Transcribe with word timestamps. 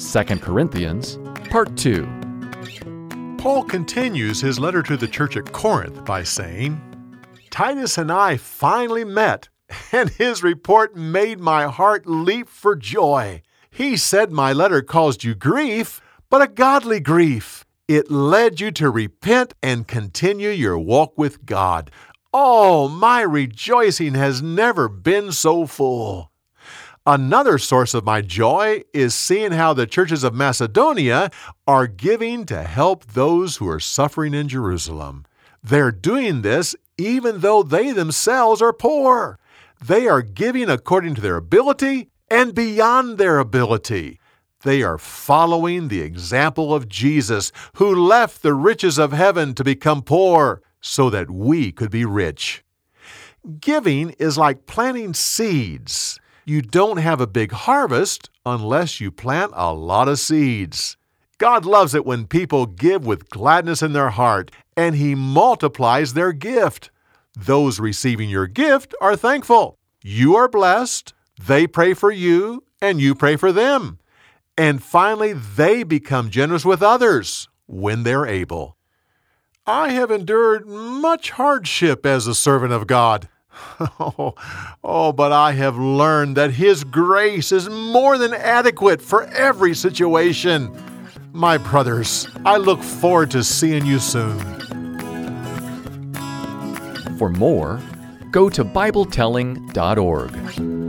2 0.00 0.24
Corinthians, 0.38 1.18
Part 1.50 1.76
2. 1.76 3.36
Paul 3.36 3.62
continues 3.62 4.40
his 4.40 4.58
letter 4.58 4.82
to 4.82 4.96
the 4.96 5.06
church 5.06 5.36
at 5.36 5.52
Corinth 5.52 6.06
by 6.06 6.22
saying, 6.22 6.80
Titus 7.50 7.98
and 7.98 8.10
I 8.10 8.38
finally 8.38 9.04
met, 9.04 9.50
and 9.92 10.08
his 10.08 10.42
report 10.42 10.96
made 10.96 11.38
my 11.38 11.64
heart 11.64 12.06
leap 12.06 12.48
for 12.48 12.74
joy. 12.76 13.42
He 13.70 13.98
said 13.98 14.32
my 14.32 14.54
letter 14.54 14.80
caused 14.80 15.22
you 15.22 15.34
grief, 15.34 16.00
but 16.30 16.40
a 16.40 16.48
godly 16.48 17.00
grief. 17.00 17.66
It 17.86 18.10
led 18.10 18.58
you 18.58 18.70
to 18.72 18.90
repent 18.90 19.52
and 19.62 19.86
continue 19.86 20.50
your 20.50 20.78
walk 20.78 21.18
with 21.18 21.44
God. 21.44 21.90
Oh, 22.32 22.88
my 22.88 23.20
rejoicing 23.20 24.14
has 24.14 24.40
never 24.40 24.88
been 24.88 25.30
so 25.30 25.66
full. 25.66 26.30
Another 27.06 27.56
source 27.56 27.94
of 27.94 28.04
my 28.04 28.20
joy 28.20 28.82
is 28.92 29.14
seeing 29.14 29.52
how 29.52 29.72
the 29.72 29.86
churches 29.86 30.22
of 30.22 30.34
Macedonia 30.34 31.30
are 31.66 31.86
giving 31.86 32.44
to 32.46 32.62
help 32.62 33.06
those 33.06 33.56
who 33.56 33.66
are 33.68 33.80
suffering 33.80 34.34
in 34.34 34.48
Jerusalem. 34.48 35.24
They're 35.62 35.92
doing 35.92 36.42
this 36.42 36.76
even 36.98 37.40
though 37.40 37.62
they 37.62 37.92
themselves 37.92 38.60
are 38.60 38.74
poor. 38.74 39.38
They 39.82 40.06
are 40.08 40.20
giving 40.20 40.68
according 40.68 41.14
to 41.14 41.22
their 41.22 41.36
ability 41.36 42.10
and 42.30 42.54
beyond 42.54 43.16
their 43.16 43.38
ability. 43.38 44.20
They 44.62 44.82
are 44.82 44.98
following 44.98 45.88
the 45.88 46.02
example 46.02 46.74
of 46.74 46.86
Jesus, 46.86 47.50
who 47.76 47.94
left 47.94 48.42
the 48.42 48.52
riches 48.52 48.98
of 48.98 49.12
heaven 49.12 49.54
to 49.54 49.64
become 49.64 50.02
poor 50.02 50.60
so 50.82 51.08
that 51.08 51.30
we 51.30 51.72
could 51.72 51.90
be 51.90 52.04
rich. 52.04 52.62
Giving 53.58 54.10
is 54.18 54.36
like 54.36 54.66
planting 54.66 55.14
seeds. 55.14 56.20
You 56.44 56.62
don't 56.62 56.96
have 56.96 57.20
a 57.20 57.26
big 57.26 57.52
harvest 57.52 58.30
unless 58.46 59.00
you 59.00 59.10
plant 59.10 59.52
a 59.54 59.72
lot 59.72 60.08
of 60.08 60.18
seeds. 60.18 60.96
God 61.38 61.64
loves 61.64 61.94
it 61.94 62.04
when 62.04 62.26
people 62.26 62.66
give 62.66 63.06
with 63.06 63.30
gladness 63.30 63.82
in 63.82 63.92
their 63.92 64.10
heart, 64.10 64.50
and 64.76 64.94
He 64.94 65.14
multiplies 65.14 66.14
their 66.14 66.32
gift. 66.32 66.90
Those 67.36 67.80
receiving 67.80 68.28
your 68.28 68.46
gift 68.46 68.94
are 69.00 69.16
thankful. 69.16 69.78
You 70.02 70.36
are 70.36 70.48
blessed, 70.48 71.14
they 71.40 71.66
pray 71.66 71.94
for 71.94 72.10
you, 72.10 72.64
and 72.80 73.00
you 73.00 73.14
pray 73.14 73.36
for 73.36 73.52
them. 73.52 73.98
And 74.56 74.82
finally, 74.82 75.32
they 75.32 75.82
become 75.82 76.30
generous 76.30 76.64
with 76.64 76.82
others 76.82 77.48
when 77.66 78.02
they're 78.02 78.26
able. 78.26 78.76
I 79.66 79.90
have 79.92 80.10
endured 80.10 80.66
much 80.66 81.30
hardship 81.30 82.04
as 82.04 82.26
a 82.26 82.34
servant 82.34 82.72
of 82.72 82.86
God. 82.86 83.28
Oh, 83.98 84.34
oh, 84.84 85.12
but 85.12 85.32
I 85.32 85.52
have 85.52 85.76
learned 85.76 86.36
that 86.36 86.52
His 86.52 86.84
grace 86.84 87.52
is 87.52 87.68
more 87.68 88.18
than 88.18 88.34
adequate 88.34 89.00
for 89.00 89.24
every 89.24 89.74
situation. 89.74 90.70
My 91.32 91.58
brothers, 91.58 92.28
I 92.44 92.56
look 92.56 92.82
forward 92.82 93.30
to 93.32 93.44
seeing 93.44 93.86
you 93.86 93.98
soon. 93.98 94.38
For 97.18 97.28
more, 97.28 97.80
go 98.30 98.48
to 98.50 98.64
BibleTelling.org. 98.64 100.79